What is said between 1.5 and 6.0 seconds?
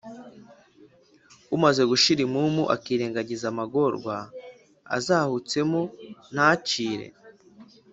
umaze gushira impumu, akirengagiza amagorwa azahutsemo,